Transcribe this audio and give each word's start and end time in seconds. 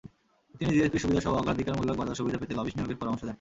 তিনি 0.55 0.71
জিএসপি 0.71 0.97
সুবিধাসহ 0.99 1.31
অগ্রাধিকারমূলক 1.33 1.95
বাজার 1.97 2.17
সুবিধা 2.19 2.37
পেতে 2.39 2.53
লবিস্ট 2.55 2.77
নিয়োগের 2.77 2.99
পরামর্শ 2.99 3.21
দেন। 3.21 3.29